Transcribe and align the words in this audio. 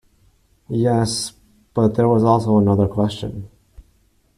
Yes; 0.69 1.33
but 1.75 1.93
there 1.93 2.07
was 2.09 2.23
also 2.23 2.57
another 2.57 2.87
question. 2.87 3.51